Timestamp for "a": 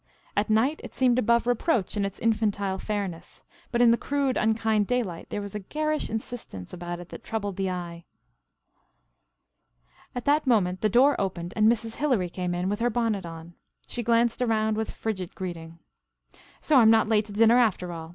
5.53-5.59